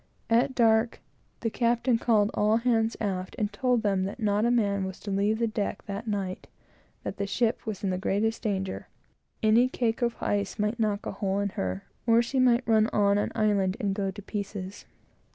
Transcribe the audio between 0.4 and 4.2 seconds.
dark, the captain called all hands aft, and told them that